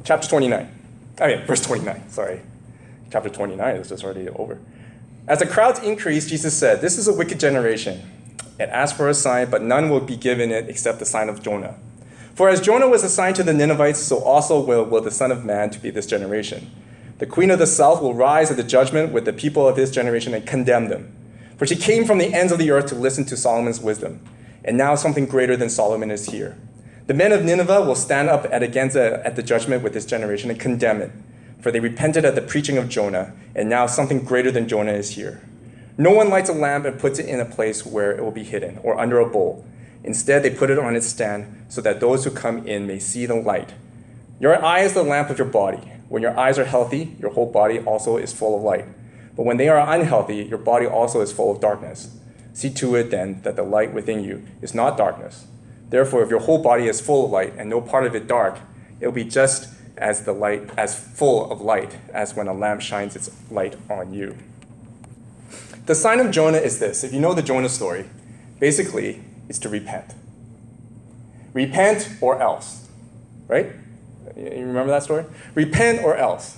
[0.04, 0.67] chapter 29.
[1.22, 2.41] I mean, verse 29, sorry.
[3.13, 4.60] Chapter 29 is just already over.
[5.26, 8.02] As the crowds increased, Jesus said, This is a wicked generation.
[8.60, 11.41] It asks for a sign, but none will be given it except the sign of
[11.41, 11.78] Jonah.
[12.36, 15.46] For as Jonah was assigned to the Ninevites, so also will, will the Son of
[15.46, 16.70] Man to be this generation.
[17.22, 19.92] The queen of the south will rise at the judgment with the people of this
[19.92, 21.16] generation and condemn them.
[21.56, 24.28] For she came from the ends of the earth to listen to Solomon's wisdom.
[24.66, 26.58] And now something greater than Solomon is here.
[27.06, 30.08] The men of Nineveh will stand up at against a, at the judgment with this
[30.08, 31.12] generation and condemn it,
[31.60, 35.12] for they repented at the preaching of Jonah, and now something greater than Jonah is
[35.12, 35.44] here.
[36.00, 38.44] No one lights a lamp and puts it in a place where it will be
[38.44, 39.64] hidden, or under a bowl.
[40.04, 43.28] Instead, they put it on its stand so that those who come in may see
[43.28, 43.74] the light.
[44.40, 46.01] Your eye is the lamp of your body.
[46.12, 48.84] When your eyes are healthy, your whole body also is full of light.
[49.34, 52.13] But when they are unhealthy, your body also is full of darkness.
[52.52, 55.47] See to it then that the light within you is not darkness.
[55.88, 58.60] Therefore, if your whole body is full of light and no part of it dark,
[59.00, 62.82] it will be just as the light as full of light as when a lamp
[62.82, 64.36] shines its light on you.
[65.86, 67.06] The sign of Jonah is this.
[67.06, 68.10] If you know the Jonah story,
[68.60, 70.13] basically it's to repent.
[71.54, 72.89] Repent or else.
[73.47, 73.71] Right?
[74.36, 75.26] You remember that story?
[75.56, 76.58] Repent or else.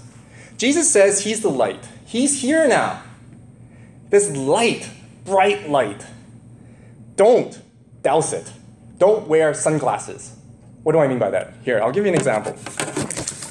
[0.57, 1.87] Jesus says he's the light.
[2.05, 3.01] He's here now.
[4.09, 4.89] This light,
[5.25, 6.05] bright light.
[7.15, 7.59] Don't
[8.01, 8.51] douse it.
[8.97, 10.35] Don't wear sunglasses.
[10.83, 11.53] What do I mean by that?
[11.63, 12.55] Here, I'll give you an example.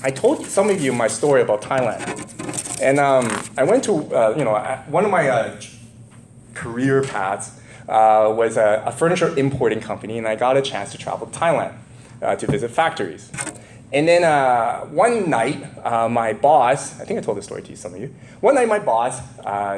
[0.04, 2.80] I told some of you my story about Thailand.
[2.80, 4.54] And um, I went to, uh, you know,
[4.88, 5.60] one of my uh,
[6.54, 10.98] career paths uh, was a, a, furniture importing company, and I got a chance to
[10.98, 11.74] travel to Thailand
[12.20, 13.30] uh, to visit factories.
[13.92, 17.70] And then uh, one night, uh, my boss, I think I told this story to
[17.70, 18.14] you, some of you.
[18.40, 19.20] One night, my boss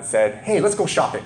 [0.09, 1.25] said, Hey, let's go shopping.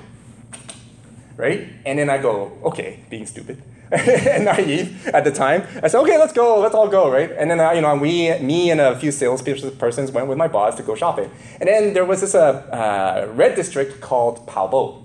[1.36, 1.68] Right?
[1.84, 3.62] And then I go, Okay, being stupid.
[3.92, 5.62] and naive at the time.
[5.82, 7.30] I said, okay, let's go, let's all go, right?
[7.30, 10.48] And then, uh, you know, we, me and a few sales persons went with my
[10.48, 11.30] boss to go shopping.
[11.58, 15.04] And then there was this uh, uh, red district called Bo.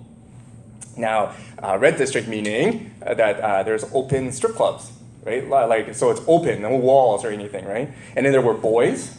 [0.97, 4.91] Now, uh, red district meaning uh, that uh, there's open strip clubs,
[5.23, 5.47] right?
[5.47, 7.89] Like, so it's open, no walls or anything, right?
[8.15, 9.17] And then there were boys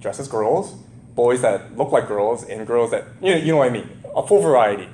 [0.00, 0.72] dressed as girls,
[1.14, 3.88] boys that look like girls, and girls that, you know, you know what I mean,
[4.14, 4.88] a full variety,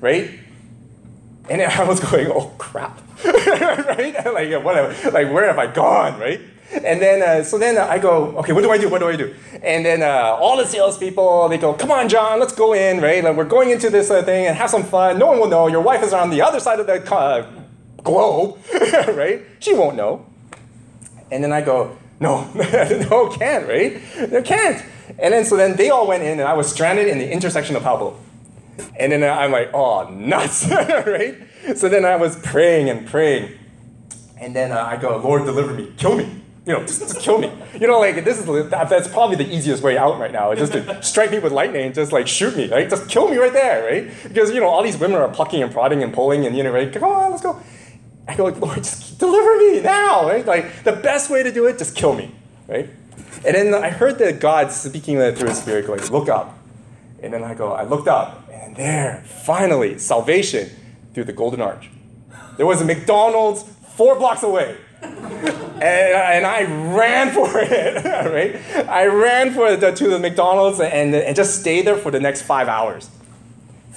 [0.00, 0.30] right?
[1.48, 4.14] And I was going, oh crap, right?
[4.32, 5.10] like, whatever.
[5.10, 6.40] Like, where have I gone, right?
[6.70, 8.90] And then, uh, so then I go, okay, what do I do?
[8.90, 9.34] What do I do?
[9.62, 13.24] And then uh, all the salespeople, they go, come on, John, let's go in, right?
[13.24, 15.18] Like, we're going into this uh, thing and have some fun.
[15.18, 15.66] No one will know.
[15.66, 17.50] Your wife is on the other side of the uh,
[18.02, 18.58] globe,
[19.08, 19.42] right?
[19.60, 20.26] She won't know.
[21.30, 22.50] And then I go, no,
[23.10, 24.00] no, can't, right?
[24.16, 24.84] They can't.
[25.18, 27.76] And then, so then they all went in, and I was stranded in the intersection
[27.76, 28.18] of Pablo.
[28.98, 31.36] And then I'm like, oh, nuts, right?
[31.76, 33.58] So then I was praying and praying.
[34.40, 36.42] And then uh, I go, Lord, deliver me, kill me.
[36.64, 37.50] You know, just, just kill me.
[37.80, 40.72] You know, like this is that's probably the easiest way out right now, is just
[40.72, 42.88] to strike me with lightning and just like shoot me, right?
[42.90, 44.12] Just kill me right there, right?
[44.22, 46.70] Because you know all these women are plucking and prodding and pulling and you know,
[46.70, 46.92] right?
[46.92, 47.58] Come on, let's go.
[48.28, 50.46] I go, like Lord, just deliver me now, right?
[50.46, 52.30] Like the best way to do it, just kill me,
[52.68, 52.90] right?
[53.44, 56.56] And then I heard that God speaking through His Spirit, going, look up.
[57.22, 60.70] And then I go, I looked up, and there, finally, salvation
[61.14, 61.90] through the Golden Arch.
[62.56, 63.64] There was a McDonald's
[63.96, 64.76] four blocks away.
[65.00, 66.62] and, and I
[66.94, 68.04] ran for it,
[68.74, 68.88] right?
[68.88, 72.42] I ran for the, to the McDonald's and, and just stayed there for the next
[72.42, 73.10] five hours.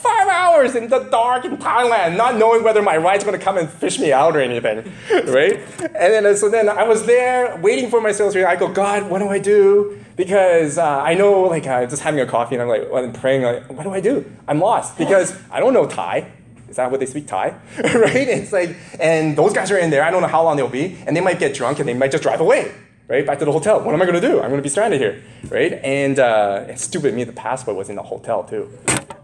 [0.02, 3.70] Five hours in the dark in Thailand, not knowing whether my ride's gonna come and
[3.70, 4.92] fish me out or anything,
[5.28, 5.60] right?
[5.80, 9.20] And then so then I was there waiting for my sales I go, God, what
[9.20, 10.04] do I do?
[10.16, 13.44] Because uh, I know, like, uh, just having a coffee and I'm like, I'm praying,
[13.44, 14.26] like, what do I do?
[14.48, 16.32] I'm lost because I don't know Thai.
[16.68, 17.50] Is that what they speak Thai?
[17.78, 18.28] right?
[18.28, 20.04] It's like, and those guys are in there.
[20.04, 22.12] I don't know how long they'll be, and they might get drunk and they might
[22.12, 22.72] just drive away,
[23.08, 23.26] right?
[23.26, 23.82] Back to the hotel.
[23.82, 24.40] What am I going to do?
[24.40, 25.74] I'm going to be stranded here, right?
[25.84, 27.14] And uh, it's stupid.
[27.14, 28.72] Me, the passport was in the hotel too.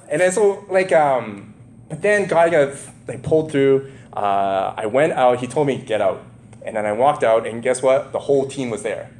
[0.09, 1.53] And then so like, um,
[1.89, 2.75] but then God got
[3.07, 3.91] like pulled through.
[4.13, 5.39] Uh, I went out.
[5.39, 6.23] He told me get out,
[6.65, 8.11] and then I walked out, and guess what?
[8.11, 9.11] The whole team was there,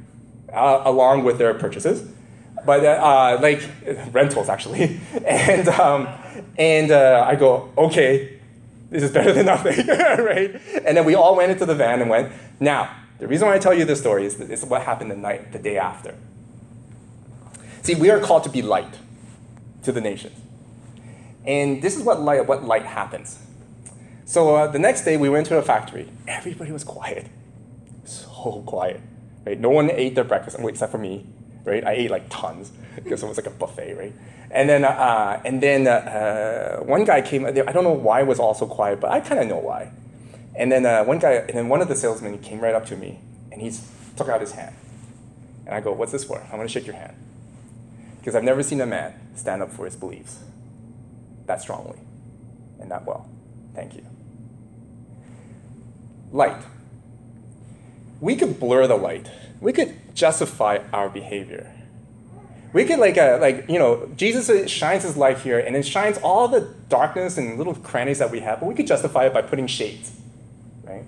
[0.54, 2.08] uh, along with their purchases
[2.67, 3.63] but uh, like
[4.12, 5.00] rentals actually.
[5.26, 6.08] And um,
[6.58, 8.39] and uh, I go, okay,
[8.89, 10.60] this is better than nothing, right?
[10.86, 12.32] And then we all went into the van and went.
[12.60, 15.15] Now, the reason why I tell you this story is, that is what happened the
[15.15, 16.15] night, the day after.
[17.82, 18.95] See, we are called to be light
[19.84, 20.38] to the nations,
[21.48, 23.40] and this is what light, what light happens.
[24.26, 26.10] So uh, the next day, we went to a factory.
[26.28, 27.28] Everybody was quiet,
[28.04, 29.02] so quiet.
[29.46, 29.60] Right?
[29.60, 31.26] No one ate their breakfast except for me
[31.68, 31.86] right?
[31.86, 34.14] I ate like tons because it was like a buffet, right?
[34.50, 37.46] And then, uh, and then uh, one guy came.
[37.46, 39.92] I don't know why it was also quiet, but I kind of know why.
[40.56, 42.96] And then uh, one guy, and then one of the salesmen came right up to
[42.96, 43.20] me,
[43.52, 43.72] and he
[44.16, 44.74] took out his hand.
[45.66, 46.40] And I go, "What's this for?
[46.40, 47.14] I'm gonna shake your hand."
[48.20, 50.40] Because I've never seen a man stand up for his beliefs
[51.48, 52.00] that strongly
[52.80, 53.30] and that well.
[53.74, 54.06] Thank you.
[56.32, 56.62] Light.
[58.20, 59.30] We could blur the light.
[59.60, 61.74] We could justify our behavior.
[62.74, 66.18] We could like uh, like you know Jesus shines his light here and it shines
[66.20, 69.42] all the darkness and little crannies that we have, but we could justify it by
[69.42, 70.12] putting shades,
[70.84, 71.06] right?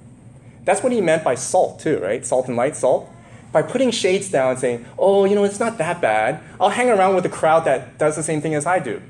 [0.63, 2.25] That's what he meant by salt too, right?
[2.25, 3.09] Salt and light, salt.
[3.51, 6.39] By putting shades down and saying, oh, you know, it's not that bad.
[6.61, 9.01] I'll hang around with a crowd that does the same thing as I do.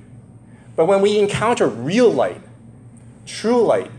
[0.80, 2.42] But when we encounter real light,
[3.26, 3.92] true light,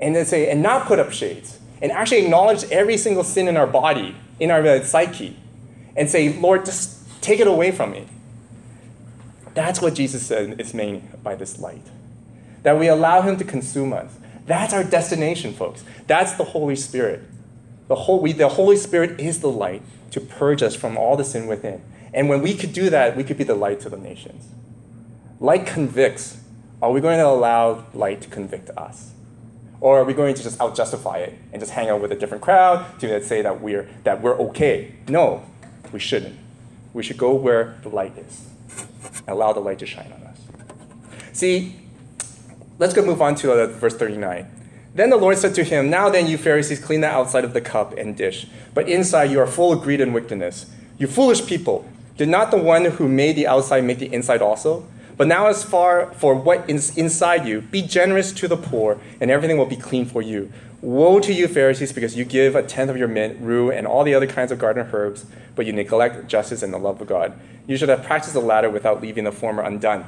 [0.00, 3.56] and then say, and not put up shades, and actually acknowledge every single sin in
[3.56, 5.36] our body in our uh, psyche
[5.94, 8.08] and say, Lord, just take it away from me.
[9.54, 11.86] That's what Jesus said is meaning by this light.
[12.64, 14.18] That we allow Him to consume us.
[14.44, 15.84] That's our destination, folks.
[16.08, 17.22] That's the Holy Spirit.
[17.86, 21.24] The, whole, we, the Holy Spirit is the light to purge us from all the
[21.24, 21.80] sin within.
[22.12, 24.48] And when we could do that, we could be the light to the nations.
[25.40, 26.40] Light convicts.
[26.82, 29.12] Are we going to allow light to convict us?
[29.80, 32.16] Or are we going to just out justify it and just hang out with a
[32.16, 34.94] different crowd to say that we're, that we're okay?
[35.06, 35.44] No,
[35.92, 36.36] we shouldn't.
[36.92, 38.48] We should go where the light is
[39.18, 40.38] and allow the light to shine on us.
[41.32, 41.76] See,
[42.80, 44.50] let's go move on to uh, verse 39.
[44.94, 47.60] Then the Lord said to him, Now then, you Pharisees, clean the outside of the
[47.60, 50.66] cup and dish, but inside you are full of greed and wickedness.
[50.98, 54.84] You foolish people, did not the one who made the outside make the inside also?
[55.18, 59.32] But now, as far for what is inside you, be generous to the poor, and
[59.32, 60.52] everything will be clean for you.
[60.80, 64.04] Woe to you, Pharisees, because you give a tenth of your mint, rue, and all
[64.04, 65.26] the other kinds of garden herbs,
[65.56, 67.38] but you neglect justice and the love of God.
[67.66, 70.06] You should have practiced the latter without leaving the former undone.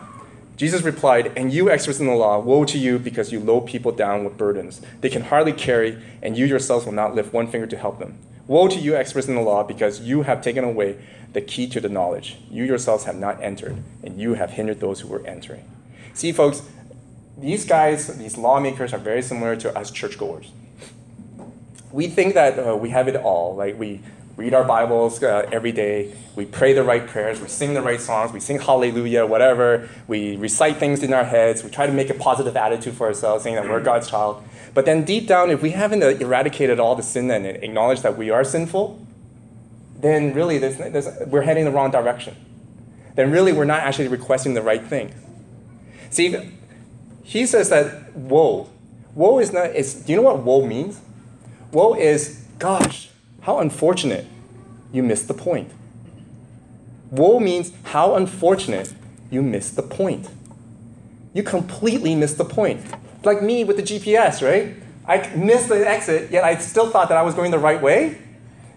[0.56, 3.90] Jesus replied, And you, experts in the law, woe to you because you load people
[3.90, 7.66] down with burdens they can hardly carry, and you yourselves will not lift one finger
[7.66, 8.16] to help them.
[8.50, 10.96] Woe to you, experts in the law, because you have taken away
[11.34, 12.36] the key to the knowledge.
[12.50, 15.70] You yourselves have not entered, and you have hindered those who were entering.
[16.14, 16.62] See, folks,
[17.38, 20.50] these guys, these lawmakers, are very similar to us churchgoers.
[21.92, 23.54] We think that uh, we have it all.
[23.54, 24.00] Like we
[24.36, 28.00] read our Bibles uh, every day, we pray the right prayers, we sing the right
[28.00, 29.88] songs, we sing hallelujah, whatever.
[30.06, 31.62] We recite things in our heads.
[31.62, 34.42] We try to make a positive attitude for ourselves, saying that we're God's child.
[34.72, 38.30] But then deep down, if we haven't eradicated all the sin and acknowledged that we
[38.30, 39.04] are sinful,
[39.98, 42.36] then really there's, there's, we're heading the wrong direction.
[43.16, 45.12] Then really we're not actually requesting the right thing.
[46.08, 46.52] See,
[47.22, 48.70] he says that woe.
[49.14, 51.00] Woe is not, is, do you know what woe means?
[51.72, 53.09] Woe is, gosh,
[53.42, 54.26] how unfortunate
[54.92, 55.70] you missed the point.
[57.10, 58.92] Woe means how unfortunate
[59.30, 60.28] you missed the point.
[61.32, 62.84] You completely missed the point.
[63.24, 64.76] Like me with the GPS, right?
[65.06, 68.18] I missed the exit, yet I still thought that I was going the right way.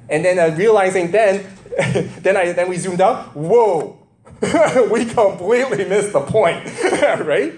[0.10, 1.46] And then uh, realizing then,
[2.22, 4.00] then, I, then we zoomed out, whoa,
[4.92, 6.66] we completely missed the point,
[7.26, 7.54] right?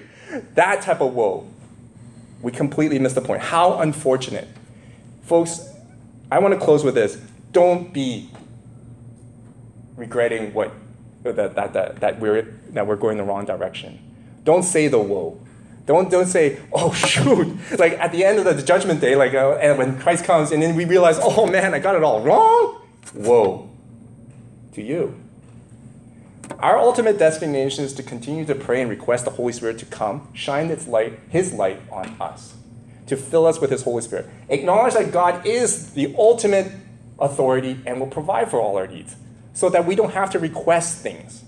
[0.56, 1.48] That type of woe.
[2.42, 3.42] We completely missed the point.
[3.42, 4.48] How unfortunate.
[5.24, 5.68] Folks,
[6.36, 7.18] I want to close with this.
[7.54, 8.30] Don't be
[9.96, 10.74] regretting what
[11.24, 13.98] that, that, that, that, we're, that we're going the wrong direction.
[14.44, 15.40] Don't say the woe.
[15.86, 17.58] Don't, don't say, oh, shoot.
[17.80, 20.62] Like at the end of the judgment day, like uh, and when Christ comes and
[20.62, 22.82] then we realize, oh man, I got it all wrong.
[23.14, 23.70] Woe
[24.74, 25.18] to you.
[26.60, 30.28] Our ultimate destination is to continue to pray and request the Holy Spirit to come,
[30.34, 32.56] shine its light, His light on us,
[33.08, 34.28] to fill us with His Holy Spirit.
[34.50, 36.72] Acknowledge that God is the ultimate
[37.20, 39.16] authority and will provide for all our needs,
[39.54, 41.44] so that we don't have to request things.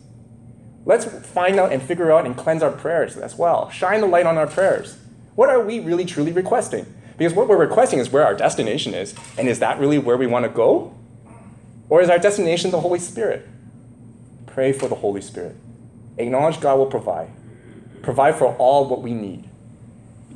[0.85, 3.69] Let's find out and figure out and cleanse our prayers as well.
[3.69, 4.97] Shine the light on our prayers.
[5.35, 6.85] What are we really truly requesting?
[7.17, 10.27] Because what we're requesting is where our destination is, and is that really where we
[10.27, 10.93] want to go?
[11.89, 13.47] Or is our destination the Holy Spirit?
[14.45, 15.55] Pray for the Holy Spirit.
[16.17, 17.29] Acknowledge God will provide.
[18.01, 19.49] Provide for all what we need.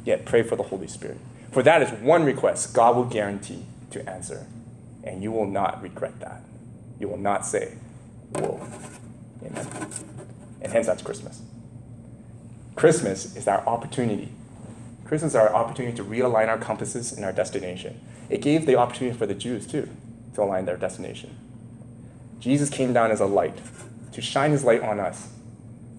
[0.04, 1.18] Yet pray for the Holy Spirit.
[1.52, 4.48] For that is one request God will guarantee to answer.
[5.04, 6.42] And you will not regret that.
[7.00, 7.76] You will not say,
[8.36, 8.66] Whoa.
[9.46, 9.68] Amen.
[10.62, 11.42] And hence that's Christmas.
[12.76, 14.32] Christmas is our opportunity.
[15.06, 18.00] Christmas is our opportunity to realign our compasses and our destination.
[18.30, 19.90] It gave the opportunity for the Jews too
[20.36, 21.36] to align their destination.
[22.40, 23.60] Jesus came down as a light
[24.14, 25.30] to shine his light on us,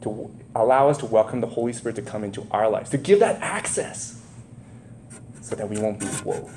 [0.03, 3.21] to allow us to welcome the Holy Spirit to come into our lives, to give
[3.21, 4.21] that access
[5.41, 6.49] so that we won't be woe.